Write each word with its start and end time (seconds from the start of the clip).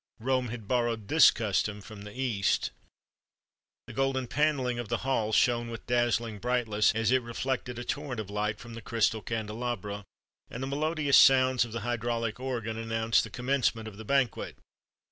Rome 0.19 0.47
had 0.47 0.67
borrowed 0.67 1.07
this 1.09 1.29
custom 1.29 1.79
from 1.79 2.01
the 2.01 2.19
east.[XXXV 2.19 2.69
23] 2.69 2.73
The 3.85 3.93
golden 3.93 4.25
panelling 4.27 4.79
of 4.79 4.87
the 4.89 4.97
hall 5.05 5.31
shone 5.31 5.69
with 5.69 5.85
dazzling 5.85 6.39
brightness 6.39 6.91
as 6.95 7.11
it 7.11 7.21
reflected 7.21 7.77
a 7.77 7.83
torrent 7.83 8.19
of 8.19 8.31
light 8.31 8.57
from 8.57 8.73
the 8.73 8.81
crystal 8.81 9.21
candelabra,[XXXV 9.21 10.03
24] 10.05 10.05
and 10.55 10.63
the 10.63 10.75
melodious 10.75 11.17
sounds 11.19 11.65
of 11.65 11.71
the 11.71 11.81
hydraulic 11.81 12.37
organ[XXXV 12.37 12.63
25] 12.73 12.77
announced 12.83 13.23
the 13.23 13.29
commencement 13.29 13.87
of 13.87 13.97
the 13.97 14.05
banquet. 14.05 14.57